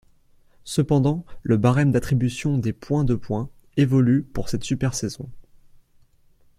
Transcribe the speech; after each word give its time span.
Cependant, 0.63 1.23
le 1.43 1.57
barème 1.57 1.91
d'attribution 1.91 2.57
des 2.57 2.73
points 2.73 3.03
de 3.03 3.13
points 3.13 3.51
évolue 3.77 4.23
pour 4.23 4.49
cette 4.49 4.63
super 4.63 4.95
saison. 4.95 5.29